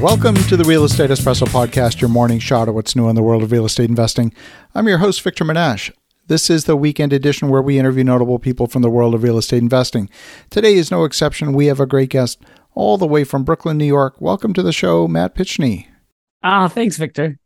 Welcome 0.00 0.34
to 0.34 0.56
the 0.56 0.64
Real 0.64 0.84
Estate 0.84 1.10
Espresso 1.10 1.46
Podcast, 1.46 2.00
your 2.00 2.08
morning 2.08 2.38
shot 2.38 2.70
of 2.70 2.74
what's 2.74 2.96
new 2.96 3.10
in 3.10 3.16
the 3.16 3.22
world 3.22 3.42
of 3.42 3.52
real 3.52 3.66
estate 3.66 3.90
investing. 3.90 4.32
I'm 4.74 4.88
your 4.88 4.96
host, 4.96 5.20
Victor 5.20 5.44
Menasce. 5.44 5.92
This 6.26 6.48
is 6.48 6.64
the 6.64 6.74
weekend 6.74 7.12
edition 7.12 7.50
where 7.50 7.60
we 7.60 7.78
interview 7.78 8.02
notable 8.02 8.38
people 8.38 8.66
from 8.66 8.80
the 8.80 8.88
world 8.88 9.14
of 9.14 9.22
real 9.22 9.36
estate 9.36 9.58
investing. 9.60 10.08
Today 10.48 10.76
is 10.76 10.90
no 10.90 11.04
exception. 11.04 11.52
We 11.52 11.66
have 11.66 11.80
a 11.80 11.86
great 11.86 12.08
guest 12.08 12.40
all 12.74 12.96
the 12.96 13.06
way 13.06 13.24
from 13.24 13.44
Brooklyn, 13.44 13.76
New 13.76 13.84
York. 13.84 14.18
Welcome 14.22 14.54
to 14.54 14.62
the 14.62 14.72
show, 14.72 15.06
Matt 15.06 15.34
Picheny. 15.34 15.88
Ah, 16.42 16.66
thanks, 16.66 16.96
Victor. 16.96 17.38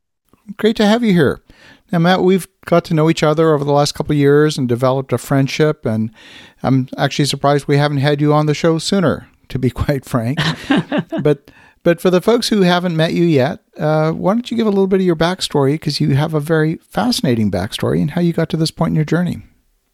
Great 0.56 0.76
to 0.76 0.86
have 0.86 1.02
you 1.02 1.12
here. 1.12 1.42
Now, 1.90 1.98
Matt, 1.98 2.22
we've 2.22 2.46
got 2.66 2.84
to 2.84 2.94
know 2.94 3.10
each 3.10 3.24
other 3.24 3.52
over 3.52 3.64
the 3.64 3.72
last 3.72 3.96
couple 3.96 4.12
of 4.12 4.18
years 4.18 4.56
and 4.56 4.68
developed 4.68 5.12
a 5.12 5.18
friendship, 5.18 5.84
and 5.84 6.12
I'm 6.62 6.88
actually 6.96 7.24
surprised 7.24 7.66
we 7.66 7.78
haven't 7.78 7.98
had 7.98 8.20
you 8.20 8.32
on 8.32 8.46
the 8.46 8.54
show 8.54 8.78
sooner, 8.78 9.28
to 9.48 9.58
be 9.58 9.70
quite 9.70 10.04
frank. 10.04 10.38
but 11.20 11.50
but 11.84 12.00
for 12.00 12.10
the 12.10 12.20
folks 12.20 12.48
who 12.48 12.62
haven't 12.62 12.96
met 12.96 13.12
you 13.12 13.24
yet, 13.24 13.60
uh, 13.78 14.10
why 14.10 14.32
don't 14.32 14.50
you 14.50 14.56
give 14.56 14.66
a 14.66 14.70
little 14.70 14.88
bit 14.88 15.00
of 15.00 15.06
your 15.06 15.14
backstory 15.14 15.74
because 15.74 16.00
you 16.00 16.14
have 16.16 16.34
a 16.34 16.40
very 16.40 16.76
fascinating 16.76 17.50
backstory 17.50 18.00
and 18.00 18.10
how 18.10 18.20
you 18.22 18.32
got 18.32 18.48
to 18.48 18.56
this 18.56 18.70
point 18.70 18.90
in 18.90 18.96
your 18.96 19.04
journey. 19.04 19.42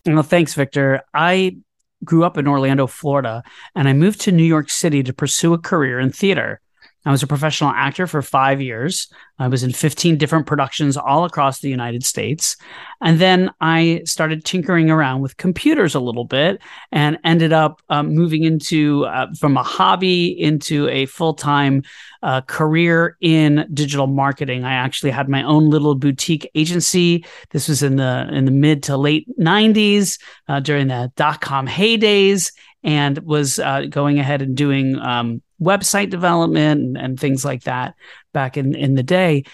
Well, 0.06 0.22
thanks, 0.22 0.54
Victor. 0.54 1.02
I 1.12 1.58
grew 2.04 2.24
up 2.24 2.38
in 2.38 2.48
Orlando, 2.48 2.86
Florida, 2.86 3.42
and 3.74 3.88
I 3.88 3.92
moved 3.92 4.20
to 4.22 4.32
New 4.32 4.44
York 4.44 4.70
City 4.70 5.02
to 5.02 5.12
pursue 5.12 5.52
a 5.52 5.58
career 5.58 6.00
in 6.00 6.10
theater. 6.12 6.60
I 7.04 7.10
was 7.10 7.22
a 7.22 7.26
professional 7.26 7.70
actor 7.70 8.06
for 8.06 8.20
five 8.20 8.60
years. 8.60 9.08
I 9.38 9.48
was 9.48 9.62
in 9.62 9.72
15 9.72 10.18
different 10.18 10.46
productions 10.46 10.98
all 10.98 11.24
across 11.24 11.60
the 11.60 11.70
United 11.70 12.04
States. 12.04 12.58
And 13.00 13.18
then 13.18 13.50
I 13.60 14.02
started 14.04 14.44
tinkering 14.44 14.90
around 14.90 15.22
with 15.22 15.38
computers 15.38 15.94
a 15.94 16.00
little 16.00 16.26
bit 16.26 16.60
and 16.92 17.18
ended 17.24 17.54
up 17.54 17.80
um, 17.88 18.14
moving 18.14 18.44
into 18.44 19.06
uh, 19.06 19.28
from 19.38 19.56
a 19.56 19.62
hobby 19.62 20.28
into 20.38 20.88
a 20.88 21.06
full 21.06 21.32
time 21.32 21.84
uh, 22.22 22.42
career 22.42 23.16
in 23.22 23.66
digital 23.72 24.06
marketing. 24.06 24.64
I 24.64 24.74
actually 24.74 25.12
had 25.12 25.26
my 25.26 25.42
own 25.42 25.70
little 25.70 25.94
boutique 25.94 26.50
agency. 26.54 27.24
This 27.48 27.66
was 27.66 27.82
in 27.82 27.96
the 27.96 28.28
in 28.30 28.44
the 28.44 28.50
mid 28.50 28.82
to 28.84 28.98
late 28.98 29.26
90s 29.38 30.20
uh, 30.48 30.60
during 30.60 30.88
the 30.88 31.10
dot 31.16 31.40
com 31.40 31.66
heydays 31.66 32.52
and 32.82 33.18
was 33.20 33.58
uh, 33.58 33.86
going 33.88 34.18
ahead 34.18 34.42
and 34.42 34.54
doing 34.56 34.98
um, 34.98 35.42
website 35.60 36.10
development 36.10 36.80
and, 36.80 36.98
and 36.98 37.20
things 37.20 37.44
like 37.44 37.64
that 37.64 37.94
back 38.32 38.56
in, 38.56 38.74
in 38.74 38.94
the 38.94 39.02
day. 39.02 39.44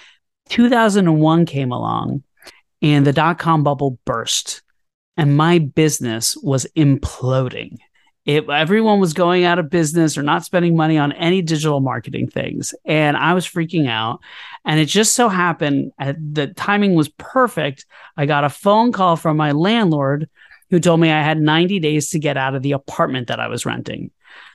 2001 0.49 1.47
came 1.47 1.73
along 1.73 2.23
and 2.83 3.07
the 3.07 3.13
dot 3.13 3.39
com 3.39 3.63
bubble 3.63 3.99
burst 4.05 4.63
and 5.17 5.37
my 5.37 5.59
business 5.59 6.37
was 6.37 6.67
imploding. 6.77 7.79
It, 8.25 8.49
everyone 8.51 8.99
was 8.99 9.13
going 9.13 9.45
out 9.45 9.61
of 9.61 9.71
business 9.71 10.19
or 10.19 10.23
not 10.23 10.45
spending 10.45 10.77
money 10.77 10.99
on 10.99 11.13
any 11.13 11.43
digital 11.43 11.81
marketing 11.81 12.29
things. 12.29 12.75
And 12.85 13.17
I 13.17 13.35
was 13.35 13.47
freaking 13.47 13.89
out. 13.89 14.19
And 14.65 14.81
it 14.81 14.87
just 14.87 15.15
so 15.15 15.29
happened 15.29 15.93
uh, 15.99 16.15
the 16.19 16.49
timing 16.49 16.95
was 16.95 17.09
perfect. 17.09 17.87
I 18.17 18.27
got 18.27 18.45
a 18.45 18.51
phone 18.51 18.91
call 18.91 19.15
from 19.17 19.37
my 19.37 19.53
landlord 19.53 20.29
who 20.71 20.81
told 20.81 20.99
me 20.99 21.11
I 21.11 21.23
had 21.23 21.41
90 21.41 21.79
days 21.79 22.11
to 22.11 22.19
get 22.19 22.37
out 22.37 22.57
of 22.57 22.63
the 22.63 22.73
apartment 22.73 23.29
that 23.29 23.39
I 23.39 23.47
was 23.47 23.65
renting. 23.65 24.11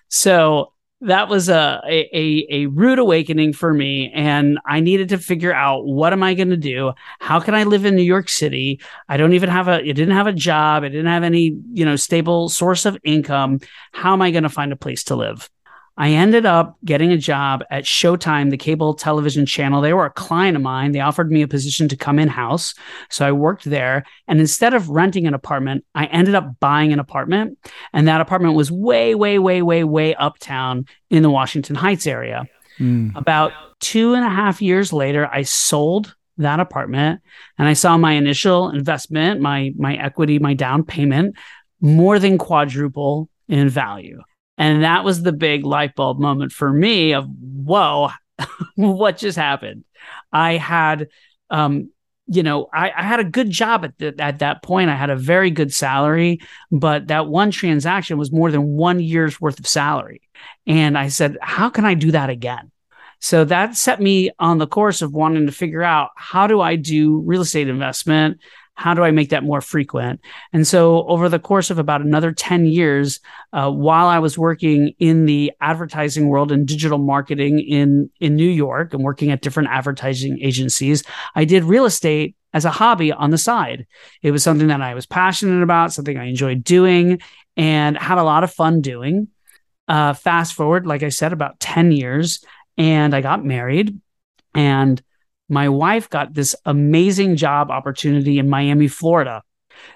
So 0.10 0.74
that 1.02 1.30
was 1.30 1.50
a, 1.50 1.82
a 1.86 2.48
a 2.50 2.66
rude 2.68 3.00
awakening 3.00 3.54
for 3.54 3.74
me. 3.74 4.12
And 4.14 4.60
i 4.66 4.80
needed 4.80 5.10
to 5.10 5.18
figure 5.18 5.54
out 5.54 5.86
what 5.86 6.14
am 6.14 6.24
i 6.24 6.34
going 6.34 6.50
to 6.50 6.58
do? 6.58 6.94
How 7.20 7.40
can 7.40 7.56
i 7.56 7.64
live 7.64 7.86
in 7.86 7.96
new 7.96 8.04
york 8.04 8.30
city? 8.30 8.80
I 9.10 9.18
don't 9.18 9.34
even 9.34 9.50
have 9.50 9.68
a 9.68 9.76
i 9.76 9.82
didn't 9.82 10.12
have 10.12 10.28
a 10.28 10.34
job. 10.34 10.84
I 10.84 10.90
didn't 10.90 11.12
have 11.12 11.24
any 11.24 11.58
you 11.74 11.86
know 11.86 11.96
stable 11.96 12.50
source 12.50 12.86
of 12.86 12.98
income. 13.04 13.60
How 13.92 14.14
am 14.14 14.22
i 14.22 14.32
going 14.32 14.44
to 14.44 14.50
find 14.50 14.72
a 14.72 14.78
place 14.78 15.04
to 15.06 15.16
live 15.16 15.50
I 15.97 16.11
ended 16.11 16.45
up 16.45 16.78
getting 16.86 17.11
a 17.11 17.17
job 17.17 17.64
at 17.70 17.84
Showtime, 17.84 18.50
the 18.50 18.58
cable 18.58 18.94
television 18.94 19.45
channel. 19.45 19.81
They 19.81 19.94
were 19.94 20.06
a 20.06 20.11
client 20.11 20.56
of 20.56 20.64
mine. 20.64 20.94
They 20.94 21.00
offered 21.02 21.31
me 21.31 21.42
a 21.42 21.48
position 21.48 21.88
to 21.89 21.98
come 21.98 22.17
in 22.17 22.28
house. 22.28 22.73
So 23.09 23.28
I 23.28 23.31
worked 23.33 23.66
there. 23.66 24.06
And 24.27 24.39
instead 24.39 24.73
of 24.73 24.89
renting 24.89 25.27
an 25.27 25.33
apartment, 25.33 25.86
I 25.93 26.05
ended 26.05 26.36
up 26.36 26.60
buying 26.60 26.93
an 26.93 26.99
apartment. 26.99 27.58
And 27.93 28.08
that 28.08 28.21
apartment 28.21 28.55
was 28.55 28.71
way, 28.71 29.16
way, 29.16 29.38
way, 29.38 29.61
way, 29.61 29.83
way 29.83 30.16
uptown 30.16 30.86
in 31.10 31.23
the 31.23 31.30
Washington 31.30 31.76
Heights 31.76 32.08
area. 32.08 32.45
Mm. 32.80 33.16
About 33.16 33.52
two 33.80 34.14
and 34.14 34.23
a 34.23 34.30
half 34.30 34.61
years 34.61 34.93
later, 34.93 35.30
I 35.32 35.43
sold 35.43 36.16
that 36.37 36.60
apartment 36.60 37.21
and 37.58 37.67
I 37.67 37.73
saw 37.73 37.98
my 37.98 38.14
initial 38.14 38.70
investment, 38.70 39.42
my 39.42 39.73
my 39.77 39.95
equity, 39.95 40.39
my 40.39 40.54
down 40.54 40.83
payment 40.83 41.36
more 41.82 42.20
than 42.20 42.37
quadruple 42.37 43.30
in 43.48 43.67
value. 43.70 44.21
And 44.58 44.84
that 44.84 45.04
was 45.04 45.22
the 45.22 45.32
big 45.32 45.66
light 45.66 45.95
bulb 45.95 46.20
moment 46.20 46.52
for 46.52 46.72
me 46.72 47.14
of, 47.14 47.26
whoa, 47.28 48.10
what 48.76 49.17
just 49.17 49.38
happened? 49.38 49.84
I 50.32 50.58
had, 50.58 51.08
um, 51.50 51.89
you 52.28 52.44
know, 52.44 52.67
I, 52.73 52.92
I, 52.95 53.04
had 53.04 53.20
a 53.20 53.26
good 53.26 53.50
job 53.50 53.84
at, 53.84 53.98
the, 53.98 54.16
at 54.20 54.40
that 54.40 54.64
point. 54.64 54.90
I 54.90 54.95
had 54.95 55.10
a 55.10 55.16
very 55.16 55.52
good 55.52 55.73
salary, 55.73 56.40
but 56.72 57.08
that 57.08 57.28
one 57.28 57.52
transaction 57.52 58.17
was 58.17 58.32
more 58.32 58.52
than 58.52 58.67
one 58.67 59.00
year's 59.00 59.42
worth 59.42 59.60
of 59.60 59.67
salary. 59.67 60.22
And 60.66 60.98
I 60.98 61.10
said, 61.10 61.38
how 61.42 61.70
can 61.70 61.86
I 61.86 61.94
do 61.94 62.11
that 62.11 62.30
again? 62.30 62.72
So 63.20 63.45
that 63.45 63.76
set 63.76 64.02
me 64.02 64.32
on 64.40 64.58
the 64.58 64.67
course 64.67 65.02
of 65.02 65.14
wanting 65.14 65.45
to 65.45 65.52
figure 65.52 65.84
out 65.84 66.10
how 66.16 66.48
do 66.48 66.60
I 66.60 66.76
do 66.76 67.20
real 67.20 67.42
estate 67.42 67.67
investment? 67.67 68.40
How 68.76 68.93
do 68.93 69.04
I 69.04 69.11
make 69.11 69.30
that 69.30 69.43
more 69.43 69.61
frequent? 69.61 70.21
And 70.54 70.65
so, 70.65 71.05
over 71.08 71.30
the 71.30 71.39
course 71.39 71.70
of 71.70 71.77
about 71.77 72.02
another 72.02 72.32
10 72.32 72.65
years, 72.65 73.20
uh, 73.54 73.70
while 73.70 74.08
I 74.08 74.20
was 74.20 74.37
working 74.37 74.93
in 74.98 75.26
the 75.26 75.52
advertising 75.61 76.30
world 76.30 76.52
and 76.52 76.67
digital 76.67 76.98
marketing 76.98 77.60
in, 77.60 78.10
in 78.20 78.36
New 78.36 78.49
York 78.49 78.93
and 78.93 79.04
working 79.04 79.31
at 79.31 79.42
different 79.42 79.70
advertising 79.70 80.39
agencies, 80.42 81.04
I 81.36 81.45
did 81.45 81.64
real 81.64 81.86
estate 81.86 82.36
as 82.54 82.65
a 82.65 82.71
hobby 82.71 83.11
on 83.11 83.30
the 83.31 83.37
side. 83.37 83.87
It 84.21 84.31
was 84.31 84.43
something 84.43 84.67
that 84.67 84.81
I 84.81 84.93
was 84.93 85.05
passionate 85.05 85.64
about, 85.64 85.93
something 85.93 86.17
I 86.17 86.26
enjoyed 86.26 86.64
doing, 86.64 87.21
and 87.55 87.98
had 87.98 88.17
a 88.17 88.23
lot 88.23 88.43
of 88.43 88.52
fun 88.52 88.81
doing. 88.81 89.27
Uh, 89.87 90.14
fast 90.14 90.54
forward, 90.54 90.87
like 90.87 91.04
I 91.04 91.10
said, 91.10 91.33
about 91.33 91.60
10 91.60 91.92
years, 91.92 92.43
and 92.77 93.14
I 93.14 93.21
got 93.21 93.43
married. 93.43 93.99
And 94.54 95.02
my 95.52 95.67
wife 95.67 96.10
got 96.10 96.34
this 96.34 96.56
amazing 96.66 97.36
job 97.36 97.70
opportunity 97.70 98.39
in 98.39 98.50
Miami, 98.50 98.88
Florida. 98.88 99.44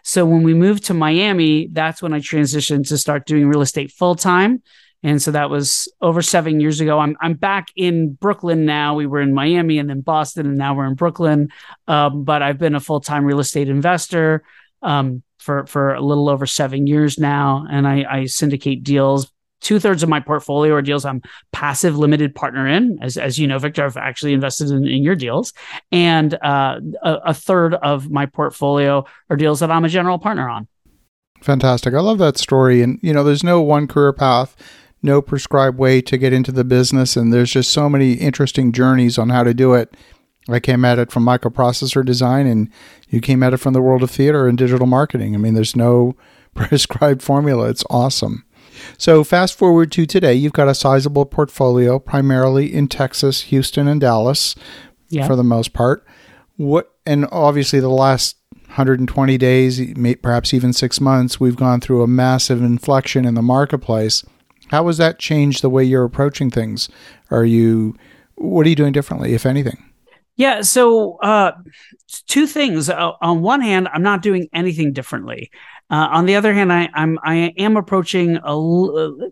So 0.04 0.26
when 0.26 0.44
we 0.44 0.54
moved 0.54 0.86
to 0.86 0.94
Miami, 0.94 1.68
that's 1.72 2.02
when 2.02 2.14
I 2.14 2.20
transitioned 2.20 2.90
to 2.90 2.98
start 2.98 3.26
doing 3.26 3.48
real 3.48 3.62
estate 3.62 3.92
full 3.92 4.16
time. 4.16 4.62
And 5.02 5.22
so 5.22 5.32
that 5.32 5.50
was 5.50 5.92
over 6.02 6.22
seven 6.22 6.60
years 6.60 6.82
ago. 6.82 7.00
I'm 7.00 7.16
I'm 7.22 7.36
back 7.36 7.68
in 7.76 8.14
Brooklyn 8.14 8.66
now. 8.66 8.96
We 8.96 9.06
were 9.06 9.22
in 9.22 9.34
Miami 9.34 9.78
and 9.78 9.90
then 9.90 10.02
Boston, 10.02 10.46
and 10.48 10.58
now 10.58 10.74
we're 10.74 10.88
in 10.88 10.96
Brooklyn. 10.96 11.50
Um, 11.88 12.24
but 12.24 12.42
I've 12.42 12.58
been 12.58 12.76
a 12.76 12.80
full 12.80 13.00
time 13.00 13.24
real 13.24 13.40
estate 13.40 13.70
investor 13.70 14.44
um, 14.82 15.24
for 15.38 15.68
for 15.68 15.94
a 15.94 16.02
little 16.02 16.28
over 16.28 16.46
seven 16.46 16.88
years 16.88 17.18
now, 17.18 17.66
and 17.70 17.88
I, 17.88 18.06
I 18.10 18.26
syndicate 18.26 18.84
deals 18.84 19.32
two 19.66 19.80
thirds 19.80 20.04
of 20.04 20.10
my 20.10 20.20
portfolio 20.20 20.76
are 20.76 20.82
deals 20.84 21.06
I'm 21.06 21.24
passive 21.52 21.98
limited 21.98 22.36
partner 22.36 22.68
in. 22.68 23.00
As, 23.02 23.18
as 23.18 23.40
you 23.40 23.48
know, 23.48 23.58
Victor, 23.58 23.84
I've 23.84 23.98
actually 23.98 24.34
invested 24.34 24.70
in, 24.70 24.88
in 24.88 25.02
your 25.02 25.16
deals. 25.16 25.54
And 25.92 26.36
uh, 26.36 26.80
a, 27.02 27.14
a 27.26 27.34
third 27.34 27.74
of 27.74 28.12
my 28.12 28.28
portfolio 28.28 29.06
are 29.32 29.36
deals 29.36 29.60
that 29.62 29.72
I'm 29.72 29.84
a 29.84 29.90
general 29.90 30.20
partner 30.20 30.48
on. 30.48 30.68
Fantastic. 31.42 31.96
I 31.96 32.00
love 32.00 32.20
that 32.20 32.38
story. 32.38 32.84
And, 32.84 33.00
you 33.02 33.12
know, 33.12 33.24
there's 33.24 33.44
no 33.44 33.60
one 33.60 33.88
career 33.88 34.14
path, 34.14 34.56
no 35.02 35.20
prescribed 35.20 35.80
way 35.80 36.00
to 36.00 36.18
get 36.18 36.32
into 36.32 36.52
the 36.52 36.64
business. 36.64 37.18
And 37.18 37.34
there's 37.34 37.52
just 37.52 37.72
so 37.72 37.90
many 37.90 38.14
interesting 38.14 38.72
journeys 38.72 39.18
on 39.18 39.30
how 39.30 39.44
to 39.44 39.54
do 39.56 39.74
it. 39.74 39.96
I 40.48 40.60
came 40.60 40.86
at 40.86 41.00
it 41.00 41.12
from 41.12 41.26
microprocessor 41.26 42.06
design, 42.06 42.46
and 42.46 42.70
you 43.10 43.20
came 43.20 43.42
at 43.42 43.54
it 43.54 43.58
from 43.58 43.74
the 43.74 43.82
world 43.82 44.04
of 44.04 44.12
theater 44.12 44.48
and 44.48 44.56
digital 44.56 44.86
marketing. 44.86 45.34
I 45.34 45.40
mean, 45.40 45.56
there's 45.56 45.76
no 45.76 46.16
prescribed 46.54 47.24
formula. 47.24 47.68
It's 47.70 47.84
awesome. 47.90 48.45
So, 48.98 49.24
fast 49.24 49.58
forward 49.58 49.92
to 49.94 50.06
today, 50.06 50.34
you've 50.34 50.54
got 50.54 50.68
a 50.68 50.76
sizable 50.76 51.26
portfolio, 51.26 52.00
primarily 52.00 52.74
in 52.74 52.88
Texas, 52.88 53.42
Houston, 53.44 53.88
and 53.88 54.02
Dallas, 54.02 54.56
yeah. 55.10 55.28
for 55.28 55.36
the 55.36 55.44
most 55.44 55.74
part. 55.74 56.06
What 56.58 56.92
and 57.06 57.28
obviously 57.32 57.80
the 57.80 57.90
last 57.90 58.38
120 58.52 59.38
days, 59.38 59.82
perhaps 60.22 60.54
even 60.54 60.74
six 60.74 61.00
months, 61.00 61.40
we've 61.40 61.56
gone 61.56 61.80
through 61.80 62.04
a 62.04 62.08
massive 62.08 62.62
inflection 62.62 63.26
in 63.26 63.34
the 63.34 63.42
marketplace. 63.42 64.24
How 64.68 64.88
has 64.88 64.98
that 64.98 65.20
changed 65.20 65.62
the 65.62 65.70
way 65.70 65.84
you're 65.84 66.04
approaching 66.04 66.50
things? 66.50 66.90
Are 67.32 67.46
you, 67.46 67.96
what 68.36 68.66
are 68.66 68.70
you 68.70 68.76
doing 68.76 68.92
differently, 68.92 69.34
if 69.34 69.46
anything? 69.46 69.82
Yeah. 70.36 70.62
So, 70.62 71.18
uh, 71.18 71.54
two 72.28 72.48
things. 72.48 72.90
Uh, 72.90 73.12
on 73.22 73.42
one 73.42 73.62
hand, 73.62 73.88
I'm 73.94 74.04
not 74.04 74.22
doing 74.22 74.50
anything 74.54 74.92
differently. 74.92 75.50
Uh, 75.90 76.08
on 76.12 76.26
the 76.26 76.36
other 76.36 76.54
hand, 76.54 76.74
I, 76.74 76.90
I'm 76.94 77.20
I 77.24 77.54
am 77.58 77.78
approaching 77.78 78.40
a, 78.44 78.60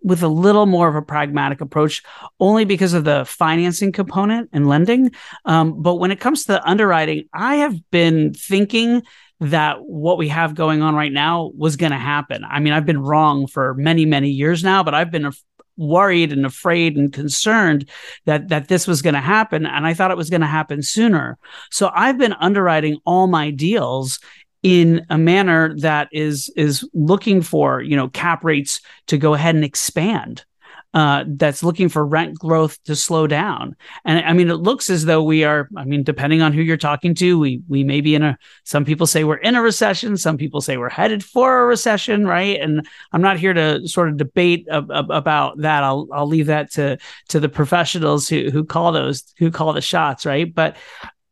with 0.04 0.22
a 0.22 0.28
little 0.28 0.66
more 0.68 0.88
of 0.88 0.96
a 0.96 1.02
pragmatic 1.02 1.62
approach, 1.62 2.04
only 2.40 2.64
because 2.64 2.94
of 2.94 3.06
the 3.06 3.26
financing 3.26 3.92
component 3.92 4.50
and 4.54 4.68
lending. 4.68 5.12
Um, 5.46 5.82
but 5.82 5.96
when 5.96 6.12
it 6.12 6.20
comes 6.20 6.46
to 6.46 6.54
the 6.54 6.68
underwriting, 6.68 7.28
I 7.34 7.56
have 7.58 7.76
been 7.90 8.34
thinking 8.34 9.02
that 9.40 9.78
what 9.82 10.18
we 10.18 10.30
have 10.30 10.54
going 10.56 10.82
on 10.82 10.96
right 10.96 11.12
now 11.12 11.52
was 11.58 11.76
going 11.76 11.92
to 11.92 11.98
happen. 11.98 12.44
I 12.48 12.60
mean, 12.60 12.72
I've 12.72 12.86
been 12.86 13.02
wrong 13.02 13.48
for 13.48 13.74
many 13.74 14.06
many 14.06 14.30
years 14.30 14.64
now, 14.64 14.84
but 14.84 14.94
I've 14.94 15.12
been 15.12 15.32
worried 15.76 16.32
and 16.32 16.46
afraid 16.46 16.98
and 16.98 17.12
concerned 17.12 17.90
that 18.26 18.50
that 18.50 18.68
this 18.68 18.86
was 18.88 19.02
going 19.02 19.16
to 19.16 19.20
happen 19.20 19.66
and 19.66 19.88
I 19.88 19.94
thought 19.94 20.12
it 20.12 20.18
was 20.18 20.30
going 20.30 20.42
to 20.42 20.48
happen 20.48 20.82
sooner. 20.84 21.38
So 21.72 21.90
I've 21.94 22.18
been 22.18 22.34
underwriting 22.34 23.00
all 23.06 23.28
my 23.28 23.50
deals 23.50 24.20
in 24.64 25.06
a 25.10 25.18
manner 25.18 25.78
that 25.80 26.08
is 26.12 26.52
is 26.56 26.88
looking 26.94 27.42
for, 27.42 27.82
you 27.82 27.96
know, 27.96 28.10
cap 28.10 28.44
rates 28.44 28.82
to 29.08 29.18
go 29.18 29.34
ahead 29.34 29.56
and 29.56 29.64
expand 29.64 30.46
uh, 30.94 31.24
that's 31.28 31.64
looking 31.64 31.90
for 31.90 32.06
rent 32.06 32.38
growth 32.38 32.82
to 32.84 32.96
slow 32.96 33.26
down. 33.26 33.76
And 34.06 34.24
I 34.24 34.34
mean, 34.34 34.50
it 34.50 34.56
looks 34.58 34.90
as 34.90 35.06
though 35.06 35.24
we 35.24 35.44
are. 35.44 35.68
I 35.76 35.86
mean, 35.86 36.04
depending 36.04 36.42
on 36.44 36.54
who 36.54 36.62
you're 36.62 36.78
talking 36.78 37.16
to, 37.16 37.40
we 37.40 37.62
we 37.68 37.84
may 37.84 38.00
be 38.00 38.14
in 38.14 38.22
a. 38.22 38.38
Some 38.64 38.86
people 38.86 39.08
say 39.08 39.24
we're 39.24 39.38
in 39.38 39.56
a 39.56 39.62
recession. 39.62 40.18
Some 40.18 40.38
people 40.38 40.62
say 40.62 40.78
we're 40.78 40.90
headed 40.90 41.24
for 41.24 41.64
a 41.64 41.66
recession, 41.66 42.28
right? 42.28 42.60
And 42.60 42.88
I'm 43.12 43.22
not 43.22 43.40
here 43.40 43.54
to 43.54 43.88
sort 43.88 44.10
of 44.10 44.18
debate 44.18 44.68
ab- 44.70 44.92
ab- 44.92 45.10
about 45.10 45.58
that. 45.60 45.84
I'll 45.84 46.08
I'll 46.14 46.28
leave 46.28 46.48
that 46.48 46.72
to 46.74 47.00
to 47.30 47.40
the 47.40 47.50
professionals 47.50 48.30
who 48.30 48.52
who 48.52 48.64
call 48.64 48.92
those 48.92 49.34
who 49.40 49.50
call 49.50 49.74
the 49.74 49.82
shots, 49.82 50.28
right? 50.28 50.54
But 50.54 50.78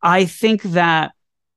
I 0.01 0.25
think 0.25 0.63
that 0.63 1.11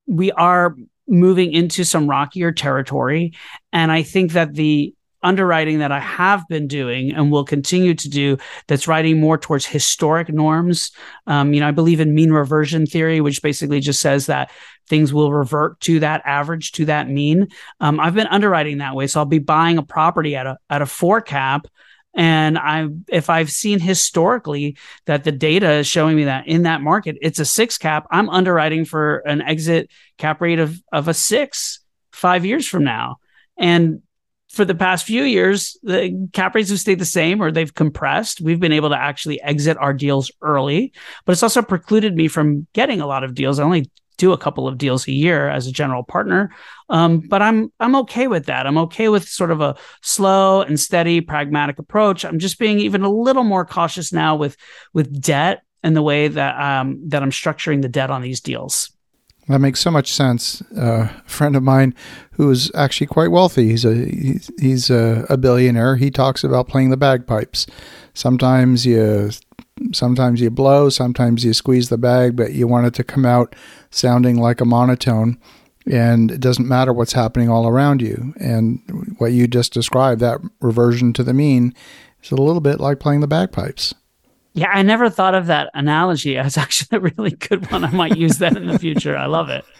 we 0.06 0.30
are 0.32 0.76
moving 1.06 1.52
into 1.52 1.84
some 1.84 2.08
rockier 2.08 2.52
territory, 2.52 3.34
and 3.72 3.92
I 3.92 4.02
think 4.02 4.32
that 4.32 4.54
the 4.54 4.94
underwriting 5.24 5.78
that 5.78 5.90
I 5.90 6.00
have 6.00 6.46
been 6.48 6.68
doing 6.68 7.12
and 7.12 7.32
will 7.32 7.44
continue 7.44 7.94
to 7.94 8.08
do 8.08 8.36
that's 8.68 8.86
writing 8.86 9.18
more 9.18 9.38
towards 9.38 9.66
historic 9.66 10.28
norms. 10.28 10.92
Um, 11.26 11.54
you 11.54 11.60
know, 11.60 11.68
I 11.68 11.72
believe 11.72 12.00
in 12.00 12.14
mean 12.14 12.30
reversion 12.30 12.86
theory, 12.86 13.20
which 13.20 13.42
basically 13.42 13.80
just 13.80 14.00
says 14.00 14.26
that 14.26 14.50
things 14.86 15.14
will 15.14 15.32
revert 15.32 15.80
to 15.80 16.00
that 16.00 16.22
average, 16.26 16.72
to 16.72 16.84
that 16.84 17.08
mean. 17.08 17.48
Um, 17.80 17.98
I've 17.98 18.14
been 18.14 18.26
underwriting 18.26 18.78
that 18.78 18.94
way. 18.94 19.06
So 19.06 19.18
I'll 19.18 19.26
be 19.26 19.38
buying 19.38 19.78
a 19.78 19.82
property 19.82 20.36
at 20.36 20.46
a, 20.46 20.58
at 20.68 20.82
a 20.82 20.86
four 20.86 21.22
cap. 21.22 21.66
And 22.14 22.56
I, 22.58 22.88
if 23.08 23.28
I've 23.28 23.50
seen 23.50 23.80
historically 23.80 24.76
that 25.06 25.24
the 25.24 25.32
data 25.32 25.70
is 25.72 25.86
showing 25.86 26.16
me 26.16 26.24
that 26.24 26.46
in 26.46 26.62
that 26.62 26.80
market, 26.80 27.16
it's 27.20 27.40
a 27.40 27.44
six 27.44 27.76
cap, 27.76 28.06
I'm 28.10 28.28
underwriting 28.28 28.84
for 28.84 29.18
an 29.18 29.42
exit 29.42 29.90
cap 30.16 30.40
rate 30.40 30.60
of, 30.60 30.80
of 30.92 31.08
a 31.08 31.14
six 31.14 31.80
five 32.12 32.46
years 32.46 32.66
from 32.66 32.84
now. 32.84 33.16
And 33.58 34.02
for 34.48 34.64
the 34.64 34.74
past 34.74 35.04
few 35.04 35.24
years, 35.24 35.76
the 35.82 36.28
cap 36.32 36.54
rates 36.54 36.70
have 36.70 36.78
stayed 36.78 37.00
the 37.00 37.04
same 37.04 37.42
or 37.42 37.50
they've 37.50 37.74
compressed. 37.74 38.40
We've 38.40 38.60
been 38.60 38.72
able 38.72 38.90
to 38.90 38.96
actually 38.96 39.42
exit 39.42 39.76
our 39.78 39.92
deals 39.92 40.30
early, 40.40 40.92
but 41.24 41.32
it's 41.32 41.42
also 41.42 41.60
precluded 41.60 42.14
me 42.14 42.28
from 42.28 42.68
getting 42.72 43.00
a 43.00 43.06
lot 43.06 43.24
of 43.24 43.34
deals. 43.34 43.58
I 43.58 43.64
only 43.64 43.90
do 44.16 44.32
a 44.32 44.38
couple 44.38 44.68
of 44.68 44.78
deals 44.78 45.06
a 45.08 45.12
year 45.12 45.48
as 45.48 45.66
a 45.66 45.72
general 45.72 46.02
partner, 46.02 46.54
um, 46.88 47.20
but 47.20 47.42
I'm 47.42 47.72
I'm 47.80 47.96
okay 47.96 48.26
with 48.28 48.46
that. 48.46 48.66
I'm 48.66 48.78
okay 48.78 49.08
with 49.08 49.28
sort 49.28 49.50
of 49.50 49.60
a 49.60 49.76
slow 50.02 50.62
and 50.62 50.78
steady, 50.78 51.20
pragmatic 51.20 51.78
approach. 51.78 52.24
I'm 52.24 52.38
just 52.38 52.58
being 52.58 52.78
even 52.78 53.02
a 53.02 53.10
little 53.10 53.44
more 53.44 53.64
cautious 53.64 54.12
now 54.12 54.36
with 54.36 54.56
with 54.92 55.20
debt 55.20 55.62
and 55.82 55.96
the 55.96 56.02
way 56.02 56.28
that 56.28 56.60
um, 56.60 57.00
that 57.08 57.22
I'm 57.22 57.30
structuring 57.30 57.82
the 57.82 57.88
debt 57.88 58.10
on 58.10 58.22
these 58.22 58.40
deals. 58.40 58.90
That 59.48 59.58
makes 59.58 59.80
so 59.80 59.90
much 59.90 60.10
sense. 60.10 60.62
Uh, 60.76 61.08
a 61.24 61.28
friend 61.28 61.54
of 61.54 61.62
mine 61.62 61.94
who 62.32 62.50
is 62.50 62.70
actually 62.74 63.08
quite 63.08 63.30
wealthy. 63.30 63.68
He's 63.68 63.84
a 63.84 64.06
he's 64.58 64.88
a, 64.88 65.26
a, 65.28 65.36
billionaire. 65.36 65.96
He 65.96 66.10
talks 66.10 66.42
about 66.44 66.66
playing 66.66 66.88
the 66.90 66.96
bagpipes. 66.96 67.66
Sometimes 68.14 68.86
you 68.86 69.30
sometimes 69.92 70.40
you 70.40 70.50
blow, 70.50 70.88
sometimes 70.88 71.44
you 71.44 71.52
squeeze 71.52 71.88
the 71.88 71.98
bag, 71.98 72.36
but 72.36 72.52
you 72.52 72.66
want 72.66 72.86
it 72.86 72.94
to 72.94 73.04
come 73.04 73.24
out 73.26 73.54
sounding 73.90 74.38
like 74.38 74.60
a 74.60 74.64
monotone. 74.64 75.38
And 75.86 76.30
it 76.30 76.40
doesn't 76.40 76.68
matter 76.68 76.92
what's 76.92 77.12
happening 77.12 77.50
all 77.50 77.68
around 77.68 78.00
you. 78.00 78.32
And 78.38 79.16
what 79.18 79.32
you 79.32 79.46
just 79.46 79.72
described, 79.72 80.20
that 80.20 80.40
reversion 80.60 81.12
to 81.14 81.22
the 81.22 81.34
mean, 81.34 81.74
is 82.22 82.30
a 82.30 82.36
little 82.36 82.60
bit 82.60 82.80
like 82.80 83.00
playing 83.00 83.20
the 83.20 83.26
bagpipes. 83.26 83.94
Yeah, 84.54 84.68
I 84.68 84.82
never 84.82 85.10
thought 85.10 85.34
of 85.34 85.46
that 85.46 85.70
analogy. 85.74 86.36
It's 86.36 86.56
actually 86.58 86.96
a 86.96 87.00
really 87.00 87.32
good 87.32 87.70
one. 87.70 87.84
I 87.84 87.90
might 87.90 88.16
use 88.16 88.38
that 88.38 88.56
in 88.56 88.66
the 88.66 88.78
future. 88.78 89.16
I 89.16 89.26
love 89.26 89.48
it. 89.48 89.64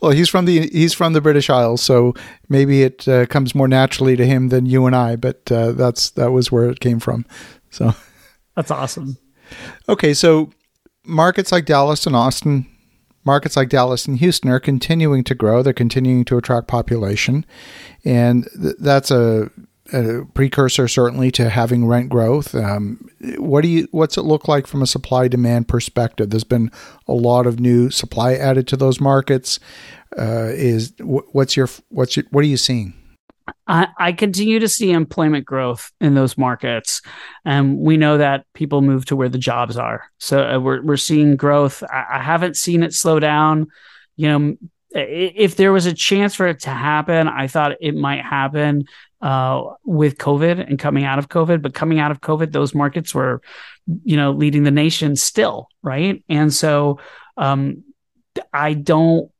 Well, 0.00 0.10
he's 0.10 0.28
from 0.28 0.46
the 0.46 0.68
he's 0.68 0.94
from 0.94 1.12
the 1.12 1.20
British 1.20 1.48
Isles, 1.48 1.80
so 1.80 2.12
maybe 2.48 2.82
it 2.82 3.06
uh, 3.06 3.26
comes 3.26 3.54
more 3.54 3.68
naturally 3.68 4.16
to 4.16 4.26
him 4.26 4.48
than 4.48 4.66
you 4.66 4.84
and 4.86 4.96
I. 4.96 5.14
But 5.14 5.50
uh, 5.52 5.70
that's 5.70 6.10
that 6.10 6.32
was 6.32 6.50
where 6.50 6.68
it 6.68 6.80
came 6.80 6.98
from. 6.98 7.24
So 7.70 7.94
that's 8.56 8.72
awesome. 8.72 9.16
Okay, 9.88 10.14
so 10.14 10.50
markets 11.04 11.52
like 11.52 11.64
Dallas 11.64 12.06
and 12.06 12.16
Austin, 12.16 12.66
markets 13.24 13.56
like 13.56 13.68
Dallas 13.68 14.06
and 14.06 14.18
Houston 14.18 14.50
are 14.50 14.60
continuing 14.60 15.24
to 15.24 15.34
grow. 15.34 15.62
They're 15.62 15.72
continuing 15.72 16.24
to 16.26 16.36
attract 16.36 16.68
population, 16.68 17.44
and 18.04 18.48
th- 18.60 18.76
that's 18.78 19.10
a 19.10 19.50
a 19.92 20.24
precursor 20.34 20.86
certainly 20.86 21.30
to 21.32 21.50
having 21.50 21.86
rent 21.86 22.08
growth. 22.08 22.54
Um, 22.54 23.08
what 23.38 23.62
do 23.62 23.68
you 23.68 23.88
what's 23.90 24.16
it 24.16 24.22
look 24.22 24.46
like 24.48 24.66
from 24.66 24.82
a 24.82 24.86
supply 24.86 25.28
demand 25.28 25.68
perspective? 25.68 26.30
There's 26.30 26.44
been 26.44 26.70
a 27.08 27.12
lot 27.12 27.46
of 27.46 27.60
new 27.60 27.90
supply 27.90 28.34
added 28.34 28.68
to 28.68 28.76
those 28.76 29.00
markets. 29.00 29.58
Uh, 30.16 30.50
is 30.52 30.92
what's 31.00 31.56
your 31.56 31.68
what's 31.88 32.16
your, 32.16 32.24
what 32.30 32.44
are 32.44 32.48
you 32.48 32.56
seeing? 32.56 32.94
I, 33.66 33.88
I 33.98 34.12
continue 34.12 34.58
to 34.60 34.68
see 34.68 34.90
employment 34.90 35.44
growth 35.44 35.92
in 36.00 36.14
those 36.14 36.36
markets, 36.36 37.02
and 37.44 37.78
we 37.78 37.96
know 37.96 38.18
that 38.18 38.46
people 38.54 38.82
move 38.82 39.04
to 39.06 39.16
where 39.16 39.28
the 39.28 39.38
jobs 39.38 39.76
are. 39.76 40.04
So 40.18 40.42
uh, 40.42 40.58
we're 40.58 40.82
we're 40.82 40.96
seeing 40.96 41.36
growth. 41.36 41.82
I, 41.82 42.04
I 42.14 42.22
haven't 42.22 42.56
seen 42.56 42.82
it 42.82 42.94
slow 42.94 43.20
down. 43.20 43.68
You 44.16 44.28
know, 44.28 44.56
if 44.92 45.56
there 45.56 45.72
was 45.72 45.86
a 45.86 45.94
chance 45.94 46.34
for 46.34 46.46
it 46.46 46.60
to 46.60 46.70
happen, 46.70 47.28
I 47.28 47.46
thought 47.46 47.76
it 47.80 47.94
might 47.94 48.24
happen 48.24 48.86
uh, 49.20 49.62
with 49.84 50.18
COVID 50.18 50.66
and 50.66 50.78
coming 50.78 51.04
out 51.04 51.18
of 51.18 51.28
COVID. 51.28 51.62
But 51.62 51.74
coming 51.74 51.98
out 51.98 52.10
of 52.10 52.20
COVID, 52.20 52.52
those 52.52 52.74
markets 52.74 53.14
were, 53.14 53.40
you 54.04 54.16
know, 54.16 54.32
leading 54.32 54.64
the 54.64 54.70
nation 54.70 55.16
still, 55.16 55.68
right? 55.82 56.24
And 56.28 56.52
so 56.52 56.98
um, 57.36 57.84
I 58.52 58.74
don't, 58.74 59.30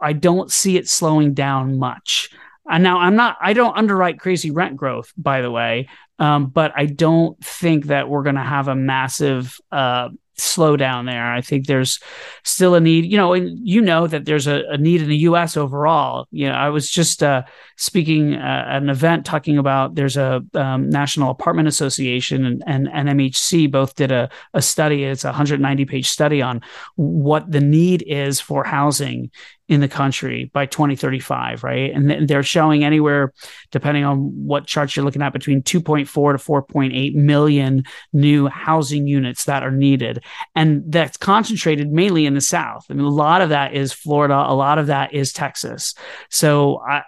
I 0.00 0.12
don't 0.12 0.50
see 0.50 0.76
it 0.76 0.88
slowing 0.88 1.34
down 1.34 1.78
much. 1.78 2.30
And 2.68 2.82
now 2.82 2.98
I'm 2.98 3.16
not, 3.16 3.36
I 3.40 3.52
don't 3.52 3.76
underwrite 3.76 4.20
crazy 4.20 4.50
rent 4.50 4.76
growth, 4.76 5.12
by 5.16 5.40
the 5.40 5.50
way, 5.50 5.88
um, 6.18 6.46
but 6.46 6.72
I 6.76 6.86
don't 6.86 7.42
think 7.44 7.86
that 7.86 8.08
we're 8.08 8.22
going 8.22 8.36
to 8.36 8.42
have 8.42 8.68
a 8.68 8.74
massive 8.74 9.58
uh, 9.70 10.08
slow 10.38 10.76
down 10.76 11.06
there. 11.06 11.32
I 11.32 11.40
think 11.40 11.66
there's 11.66 11.98
still 12.44 12.74
a 12.74 12.80
need, 12.80 13.06
you 13.06 13.16
know, 13.16 13.32
and 13.32 13.58
you 13.66 13.80
know 13.80 14.06
that 14.06 14.24
there's 14.24 14.46
a, 14.46 14.64
a 14.68 14.76
need 14.76 15.02
in 15.02 15.08
the 15.08 15.16
U.S. 15.18 15.56
overall. 15.56 16.26
You 16.30 16.48
know, 16.48 16.54
I 16.54 16.68
was 16.68 16.90
just 16.90 17.22
uh, 17.22 17.42
speaking 17.76 18.34
uh, 18.34 18.64
at 18.68 18.82
an 18.82 18.90
event 18.90 19.24
talking 19.24 19.58
about 19.58 19.94
there's 19.94 20.16
a 20.16 20.42
um, 20.54 20.90
National 20.90 21.30
Apartment 21.30 21.68
Association 21.68 22.44
and, 22.44 22.62
and 22.66 22.88
NMHC 22.88 23.70
both 23.70 23.94
did 23.94 24.12
a, 24.12 24.28
a 24.52 24.60
study. 24.60 25.04
It's 25.04 25.24
a 25.24 25.28
190 25.28 25.84
page 25.86 26.08
study 26.08 26.42
on 26.42 26.60
what 26.96 27.50
the 27.50 27.60
need 27.60 28.04
is 28.06 28.40
for 28.40 28.64
housing 28.64 29.30
in 29.68 29.80
the 29.80 29.88
country 29.88 30.50
by 30.52 30.64
2035, 30.66 31.64
right? 31.64 31.92
And 31.92 32.28
they're 32.28 32.42
showing 32.42 32.84
anywhere, 32.84 33.32
depending 33.72 34.04
on 34.04 34.18
what 34.46 34.66
charts 34.66 34.94
you're 34.94 35.04
looking 35.04 35.22
at, 35.22 35.32
between 35.32 35.62
2.4 35.62 36.04
to 36.06 36.72
4.8 36.72 37.14
million 37.14 37.82
new 38.12 38.46
housing 38.46 39.06
units 39.06 39.44
that 39.44 39.64
are 39.64 39.72
needed. 39.72 40.22
And 40.54 40.84
that's 40.86 41.16
concentrated 41.16 41.90
mainly 41.90 42.26
in 42.26 42.34
the 42.34 42.40
South. 42.40 42.86
I 42.88 42.94
mean, 42.94 43.04
a 43.04 43.10
lot 43.10 43.42
of 43.42 43.48
that 43.48 43.74
is 43.74 43.92
Florida, 43.92 44.34
a 44.34 44.54
lot 44.54 44.78
of 44.78 44.86
that 44.86 45.12
is 45.12 45.32
Texas. 45.32 45.94
So 46.30 46.80
I, 46.88 47.02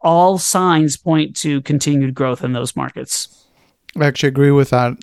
all 0.00 0.36
signs 0.38 0.98
point 0.98 1.34
to 1.36 1.62
continued 1.62 2.14
growth 2.14 2.44
in 2.44 2.52
those 2.52 2.76
markets. 2.76 3.46
I 3.98 4.04
actually 4.06 4.28
agree 4.28 4.50
with 4.50 4.70
that. 4.70 4.98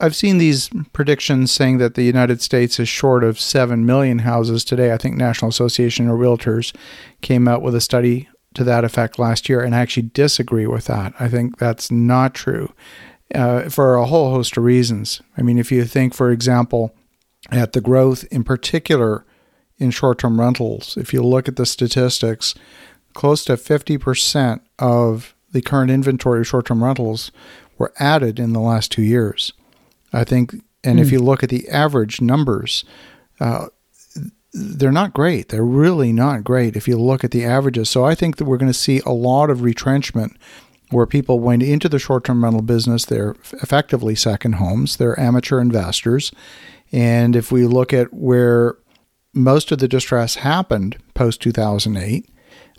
I've 0.00 0.14
seen 0.14 0.38
these 0.38 0.70
predictions 0.92 1.50
saying 1.50 1.78
that 1.78 1.94
the 1.94 2.04
United 2.04 2.40
States 2.40 2.78
is 2.78 2.88
short 2.88 3.24
of 3.24 3.40
7 3.40 3.84
million 3.84 4.20
houses 4.20 4.64
today. 4.64 4.92
I 4.92 4.96
think 4.96 5.16
National 5.16 5.48
Association 5.48 6.08
of 6.08 6.18
Realtors 6.18 6.74
came 7.20 7.48
out 7.48 7.62
with 7.62 7.74
a 7.74 7.80
study 7.80 8.28
to 8.54 8.62
that 8.64 8.84
effect 8.84 9.18
last 9.18 9.48
year, 9.48 9.60
and 9.60 9.74
I 9.74 9.80
actually 9.80 10.10
disagree 10.14 10.66
with 10.66 10.84
that. 10.84 11.14
I 11.18 11.28
think 11.28 11.58
that's 11.58 11.90
not 11.90 12.32
true 12.32 12.72
uh, 13.34 13.68
for 13.68 13.96
a 13.96 14.06
whole 14.06 14.30
host 14.30 14.56
of 14.56 14.62
reasons. 14.62 15.20
I 15.36 15.42
mean, 15.42 15.58
if 15.58 15.72
you 15.72 15.84
think, 15.84 16.14
for 16.14 16.30
example, 16.30 16.94
at 17.50 17.72
the 17.72 17.80
growth 17.80 18.24
in 18.30 18.44
particular 18.44 19.24
in 19.78 19.90
short 19.90 20.18
term 20.18 20.40
rentals, 20.40 20.96
if 20.96 21.12
you 21.12 21.22
look 21.22 21.48
at 21.48 21.56
the 21.56 21.66
statistics, 21.66 22.54
close 23.14 23.44
to 23.46 23.54
50% 23.54 24.60
of 24.78 25.34
the 25.50 25.62
current 25.62 25.90
inventory 25.90 26.40
of 26.40 26.46
short 26.46 26.66
term 26.66 26.84
rentals 26.84 27.32
were 27.78 27.92
added 27.98 28.38
in 28.38 28.52
the 28.52 28.60
last 28.60 28.92
two 28.92 29.02
years. 29.02 29.52
I 30.12 30.24
think, 30.24 30.54
and 30.84 30.98
mm. 30.98 31.02
if 31.02 31.08
hmm. 31.08 31.14
you 31.14 31.20
look 31.20 31.42
at 31.42 31.50
the 31.50 31.68
average 31.68 32.20
numbers, 32.20 32.84
uh, 33.40 33.68
they're 34.52 34.92
not 34.92 35.12
great. 35.12 35.48
They're 35.48 35.64
really 35.64 36.12
not 36.12 36.44
great 36.44 36.76
if 36.76 36.88
you 36.88 36.96
look 36.96 37.22
at 37.24 37.30
the 37.30 37.44
averages. 37.44 37.90
So 37.90 38.04
I 38.04 38.14
think 38.14 38.36
that 38.36 38.44
we're 38.44 38.56
going 38.56 38.72
to 38.72 38.78
see 38.78 39.00
a 39.04 39.12
lot 39.12 39.50
of 39.50 39.62
retrenchment 39.62 40.36
where 40.90 41.06
people 41.06 41.38
went 41.40 41.62
into 41.62 41.88
the 41.88 41.98
short 41.98 42.24
term 42.24 42.42
rental 42.42 42.62
business. 42.62 43.04
They're 43.04 43.36
effectively 43.52 44.14
second 44.14 44.54
homes, 44.54 44.96
they're 44.96 45.18
amateur 45.18 45.60
investors. 45.60 46.32
And 46.90 47.36
if 47.36 47.52
we 47.52 47.66
look 47.66 47.92
at 47.92 48.12
where 48.14 48.76
most 49.34 49.70
of 49.70 49.78
the 49.78 49.88
distress 49.88 50.36
happened 50.36 50.96
post 51.12 51.42
2008, 51.42 52.26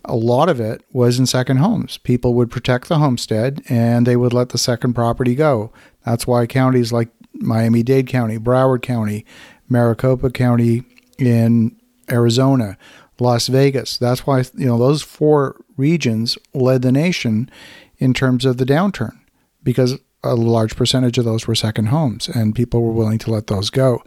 a 0.05 0.15
lot 0.15 0.49
of 0.49 0.59
it 0.59 0.83
was 0.91 1.19
in 1.19 1.25
second 1.25 1.57
homes. 1.57 1.97
People 1.99 2.33
would 2.33 2.49
protect 2.49 2.87
the 2.87 2.97
homestead 2.97 3.61
and 3.69 4.07
they 4.07 4.15
would 4.15 4.33
let 4.33 4.49
the 4.49 4.57
second 4.57 4.93
property 4.93 5.35
go. 5.35 5.71
That's 6.05 6.25
why 6.25 6.47
counties 6.47 6.91
like 6.91 7.09
Miami 7.33 7.83
Dade 7.83 8.07
County, 8.07 8.37
Broward 8.37 8.81
County, 8.81 9.25
Maricopa 9.67 10.29
County 10.29 10.83
in 11.17 11.75
Arizona, 12.11 12.77
Las 13.19 13.47
Vegas. 13.47 13.97
That's 13.97 14.25
why 14.25 14.39
you 14.55 14.65
know 14.67 14.77
those 14.77 15.01
four 15.01 15.61
regions 15.77 16.37
led 16.53 16.81
the 16.81 16.91
nation 16.91 17.49
in 17.97 18.13
terms 18.13 18.45
of 18.45 18.57
the 18.57 18.65
downturn 18.65 19.17
because 19.63 19.99
a 20.23 20.35
large 20.35 20.75
percentage 20.75 21.17
of 21.17 21.25
those 21.25 21.47
were 21.47 21.55
second 21.55 21.87
homes 21.87 22.27
and 22.27 22.55
people 22.55 22.81
were 22.81 22.91
willing 22.91 23.17
to 23.19 23.31
let 23.31 23.47
those 23.47 23.69
go. 23.69 24.03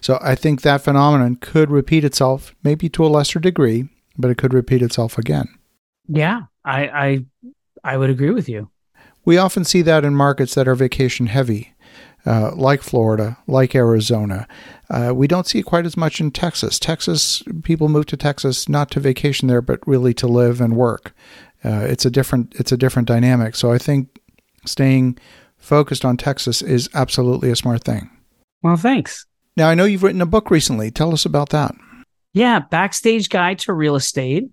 So 0.00 0.18
I 0.20 0.34
think 0.34 0.60
that 0.60 0.82
phenomenon 0.82 1.36
could 1.36 1.70
repeat 1.70 2.04
itself, 2.04 2.54
maybe 2.62 2.88
to 2.90 3.04
a 3.04 3.08
lesser 3.08 3.38
degree, 3.40 3.88
but 4.18 4.30
it 4.30 4.36
could 4.36 4.52
repeat 4.52 4.82
itself 4.82 5.16
again. 5.16 5.48
Yeah, 6.06 6.42
I 6.64 6.86
I, 6.88 7.24
I 7.82 7.96
would 7.96 8.10
agree 8.10 8.30
with 8.30 8.48
you. 8.48 8.70
We 9.24 9.38
often 9.38 9.64
see 9.64 9.80
that 9.82 10.04
in 10.04 10.14
markets 10.14 10.54
that 10.54 10.68
are 10.68 10.74
vacation 10.74 11.28
heavy. 11.28 11.73
Uh, 12.26 12.52
like 12.54 12.82
Florida, 12.82 13.36
like 13.46 13.74
Arizona. 13.74 14.48
Uh, 14.88 15.12
we 15.14 15.26
don't 15.26 15.46
see 15.46 15.58
it 15.58 15.66
quite 15.66 15.84
as 15.84 15.94
much 15.94 16.20
in 16.20 16.30
Texas. 16.30 16.78
Texas, 16.78 17.42
people 17.64 17.90
move 17.90 18.06
to 18.06 18.16
Texas 18.16 18.66
not 18.66 18.90
to 18.92 19.00
vacation 19.00 19.46
there, 19.46 19.60
but 19.60 19.86
really 19.86 20.14
to 20.14 20.26
live 20.26 20.58
and 20.58 20.74
work. 20.74 21.14
Uh, 21.62 21.84
it's 21.88 22.06
a 22.06 22.10
different 22.10 22.54
it's 22.58 22.72
a 22.72 22.78
different 22.78 23.08
dynamic. 23.08 23.54
So 23.54 23.72
I 23.72 23.78
think 23.78 24.20
staying 24.64 25.18
focused 25.58 26.04
on 26.04 26.16
Texas 26.16 26.62
is 26.62 26.88
absolutely 26.94 27.50
a 27.50 27.56
smart 27.56 27.84
thing. 27.84 28.10
Well, 28.62 28.76
thanks. 28.76 29.26
Now 29.56 29.68
I 29.68 29.74
know 29.74 29.84
you've 29.84 30.02
written 30.02 30.22
a 30.22 30.26
book 30.26 30.50
recently. 30.50 30.90
Tell 30.90 31.12
us 31.12 31.26
about 31.26 31.50
that. 31.50 31.74
Yeah, 32.32 32.58
backstage 32.58 33.28
guide 33.28 33.60
to 33.60 33.72
real 33.72 33.96
estate. 33.96 34.50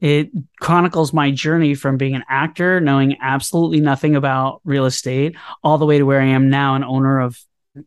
It 0.00 0.30
chronicles 0.60 1.12
my 1.12 1.30
journey 1.30 1.74
from 1.74 1.96
being 1.96 2.14
an 2.14 2.24
actor, 2.28 2.80
knowing 2.80 3.16
absolutely 3.20 3.80
nothing 3.80 4.14
about 4.14 4.60
real 4.64 4.86
estate, 4.86 5.36
all 5.62 5.78
the 5.78 5.86
way 5.86 5.98
to 5.98 6.04
where 6.04 6.20
I 6.20 6.26
am 6.26 6.50
now, 6.50 6.74
an 6.74 6.84
owner 6.84 7.20
of 7.20 7.38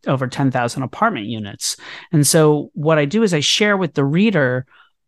over 0.08 0.28
10,000 0.28 0.84
apartment 0.84 1.28
units. 1.28 1.78
And 2.12 2.26
so, 2.26 2.70
what 2.74 2.98
I 2.98 3.06
do 3.06 3.24
is 3.24 3.34
I 3.34 3.40
share 3.40 3.78
with 3.78 3.94
the 3.94 4.06
reader 4.06 4.66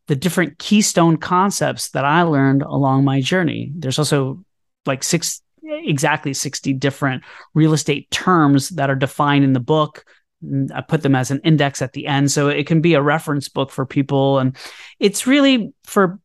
the 0.08 0.16
different 0.16 0.60
keystone 0.60 1.18
concepts 1.18 1.90
that 1.92 2.06
I 2.06 2.24
learned 2.24 2.62
along 2.62 3.06
my 3.06 3.22
journey. 3.22 3.72
There's 3.76 4.00
also 4.00 4.44
like 4.86 5.04
six, 5.04 5.42
exactly 5.64 6.34
60 6.34 6.74
different 6.74 7.24
real 7.54 7.74
estate 7.74 8.12
terms 8.12 8.70
that 8.70 8.90
are 8.90 8.96
defined 8.96 9.46
in 9.46 9.54
the 9.54 9.62
book. 9.62 10.04
Mm, 10.44 10.70
I 10.74 10.82
put 10.82 11.04
them 11.04 11.16
as 11.16 11.32
an 11.32 11.40
index 11.44 11.82
at 11.82 11.94
the 11.94 12.08
end. 12.08 12.32
So 12.32 12.50
it 12.50 12.68
can 12.68 12.82
be 12.82 12.96
a 12.96 13.02
reference 13.02 13.48
book 13.48 13.72
for 13.72 13.86
people. 13.86 14.40
And 14.40 14.58
it's 15.00 15.26
really 15.26 15.74
for 15.86 16.20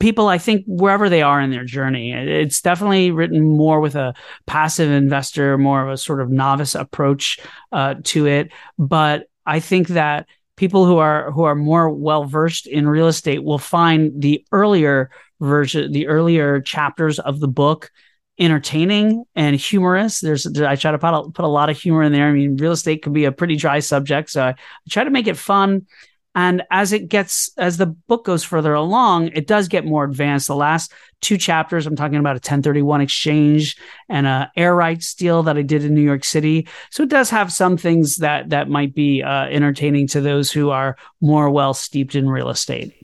people, 0.00 0.26
I 0.26 0.38
think, 0.38 0.64
wherever 0.66 1.08
they 1.08 1.22
are 1.22 1.40
in 1.40 1.50
their 1.50 1.64
journey. 1.64 2.12
It's 2.12 2.60
definitely 2.60 3.12
written 3.12 3.42
more 3.42 3.80
with 3.80 3.94
a 3.94 4.14
passive 4.46 4.90
investor, 4.90 5.56
more 5.58 5.86
of 5.86 5.92
a 5.92 5.98
sort 5.98 6.20
of 6.20 6.30
novice 6.30 6.74
approach 6.74 7.38
uh, 7.70 7.94
to 8.04 8.26
it. 8.26 8.50
But 8.78 9.28
I 9.46 9.60
think 9.60 9.88
that 9.88 10.26
people 10.56 10.86
who 10.86 10.96
are 10.96 11.30
who 11.30 11.44
are 11.44 11.54
more 11.54 11.90
well 11.90 12.24
versed 12.24 12.66
in 12.66 12.88
real 12.88 13.06
estate 13.06 13.44
will 13.44 13.58
find 13.58 14.20
the 14.20 14.44
earlier 14.52 15.10
version, 15.40 15.92
the 15.92 16.08
earlier 16.08 16.60
chapters 16.60 17.18
of 17.18 17.38
the 17.38 17.48
book 17.48 17.90
entertaining 18.38 19.24
and 19.34 19.54
humorous. 19.54 20.20
There's 20.20 20.46
I 20.46 20.76
try 20.76 20.92
to 20.92 20.98
put 20.98 21.14
a, 21.14 21.30
put 21.30 21.44
a 21.44 21.48
lot 21.48 21.68
of 21.68 21.78
humor 21.78 22.02
in 22.02 22.12
there. 22.12 22.26
I 22.26 22.32
mean, 22.32 22.56
real 22.56 22.72
estate 22.72 23.02
can 23.02 23.12
be 23.12 23.26
a 23.26 23.32
pretty 23.32 23.56
dry 23.56 23.80
subject, 23.80 24.30
so 24.30 24.42
I, 24.44 24.48
I 24.48 24.54
try 24.88 25.04
to 25.04 25.10
make 25.10 25.26
it 25.26 25.36
fun 25.36 25.86
and 26.34 26.62
as 26.70 26.92
it 26.92 27.08
gets, 27.08 27.50
as 27.58 27.76
the 27.76 27.86
book 27.86 28.24
goes 28.24 28.44
further 28.44 28.72
along, 28.72 29.28
it 29.28 29.48
does 29.48 29.66
get 29.66 29.84
more 29.84 30.04
advanced. 30.04 30.46
The 30.46 30.54
last 30.54 30.92
two 31.20 31.36
chapters, 31.36 31.86
I'm 31.86 31.96
talking 31.96 32.18
about 32.18 32.36
a 32.36 32.44
1031 32.44 33.00
exchange 33.00 33.76
and 34.08 34.26
a 34.26 34.50
air 34.56 34.74
rights 34.74 35.12
deal 35.14 35.42
that 35.42 35.56
I 35.56 35.62
did 35.62 35.84
in 35.84 35.94
New 35.94 36.02
York 36.02 36.24
City. 36.24 36.68
So 36.90 37.02
it 37.02 37.08
does 37.08 37.30
have 37.30 37.52
some 37.52 37.76
things 37.76 38.16
that 38.16 38.50
that 38.50 38.68
might 38.68 38.94
be 38.94 39.22
uh, 39.22 39.46
entertaining 39.46 40.06
to 40.08 40.20
those 40.20 40.52
who 40.52 40.70
are 40.70 40.96
more 41.20 41.50
well 41.50 41.74
steeped 41.74 42.14
in 42.14 42.28
real 42.28 42.48
estate. 42.48 42.94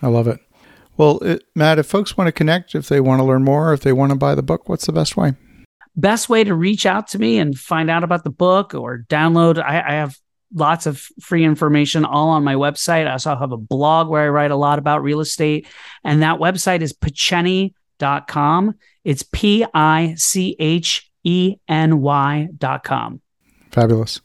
I 0.00 0.06
love 0.06 0.28
it. 0.28 0.38
Well, 0.96 1.18
it, 1.18 1.44
Matt, 1.56 1.80
if 1.80 1.86
folks 1.86 2.16
want 2.16 2.28
to 2.28 2.32
connect, 2.32 2.76
if 2.76 2.88
they 2.88 3.00
want 3.00 3.20
to 3.20 3.24
learn 3.24 3.42
more, 3.42 3.72
if 3.72 3.80
they 3.80 3.92
want 3.92 4.10
to 4.10 4.18
buy 4.18 4.36
the 4.36 4.42
book, 4.42 4.68
what's 4.68 4.86
the 4.86 4.92
best 4.92 5.16
way? 5.16 5.34
Best 5.96 6.28
way 6.28 6.44
to 6.44 6.54
reach 6.54 6.86
out 6.86 7.08
to 7.08 7.18
me 7.18 7.38
and 7.38 7.58
find 7.58 7.90
out 7.90 8.04
about 8.04 8.22
the 8.22 8.30
book 8.30 8.72
or 8.72 9.04
download. 9.08 9.60
I, 9.60 9.80
I 9.80 9.92
have 9.94 10.16
lots 10.54 10.86
of 10.86 11.00
free 11.20 11.44
information 11.44 12.04
all 12.04 12.28
on 12.30 12.44
my 12.44 12.54
website. 12.54 13.06
I 13.06 13.12
also 13.12 13.36
have 13.36 13.52
a 13.52 13.56
blog 13.56 14.08
where 14.08 14.22
I 14.22 14.28
write 14.28 14.50
a 14.50 14.56
lot 14.56 14.78
about 14.78 15.02
real 15.02 15.20
estate. 15.20 15.66
And 16.04 16.22
that 16.22 16.38
website 16.38 16.80
is 16.80 16.92
picheny.com. 16.92 18.74
It's 19.04 19.24
P 19.32 19.64
I 19.74 20.14
C 20.16 20.56
H 20.58 21.10
E 21.24 21.56
N 21.68 22.00
Y.com. 22.00 23.20
Fabulous. 23.70 24.20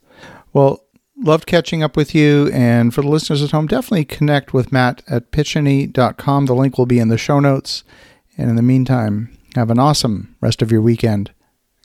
Well, 0.53 0.86
loved 1.18 1.46
catching 1.46 1.84
up 1.84 1.96
with 1.96 2.13
you. 2.15 2.50
And 2.53 2.94
for 2.94 3.01
the 3.01 3.10
listeners 3.10 3.44
at 3.44 3.51
home, 3.51 3.68
definitely 3.68 4.06
connect 4.06 4.53
with 4.53 4.72
Matt 4.72 5.03
at 5.08 5.32
picheny.com. 5.32 6.46
The 6.46 6.56
link 6.56 6.77
will 6.77 6.86
be 6.86 7.00
in 7.00 7.10
the 7.10 7.18
show 7.18 7.39
notes. 7.39 7.84
And 8.38 8.50
in 8.50 8.56
the 8.56 8.62
meantime, 8.62 9.38
have 9.56 9.70
an 9.70 9.80
awesome 9.80 10.36
rest 10.42 10.62
of 10.62 10.72
your 10.72 10.82
weekend. 10.82 11.32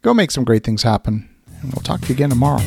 Go 0.03 0.15
make 0.15 0.31
some 0.31 0.45
great 0.45 0.65
things 0.65 0.83
happen. 0.83 1.29
And 1.61 1.73
we'll 1.73 1.83
talk 1.83 2.01
to 2.03 2.09
you 2.09 2.15
again 2.15 2.31
tomorrow. 2.31 2.63